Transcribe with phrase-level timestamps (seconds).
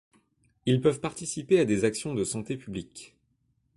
[0.65, 3.13] Ils peuvent participer à des actions de santé publique.